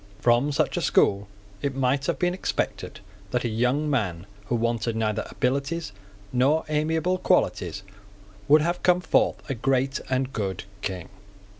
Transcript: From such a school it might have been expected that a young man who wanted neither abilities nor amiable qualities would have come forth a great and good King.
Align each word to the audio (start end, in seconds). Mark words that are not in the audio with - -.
From 0.19 0.51
such 0.51 0.77
a 0.77 0.81
school 0.81 1.27
it 1.61 1.75
might 1.75 2.07
have 2.07 2.17
been 2.17 2.33
expected 2.33 3.01
that 3.29 3.43
a 3.43 3.47
young 3.47 3.87
man 3.87 4.25
who 4.47 4.55
wanted 4.55 4.95
neither 4.95 5.27
abilities 5.29 5.91
nor 6.33 6.65
amiable 6.69 7.19
qualities 7.19 7.83
would 8.47 8.63
have 8.63 8.81
come 8.81 9.01
forth 9.01 9.47
a 9.47 9.53
great 9.53 9.99
and 10.09 10.33
good 10.33 10.63
King. 10.81 11.09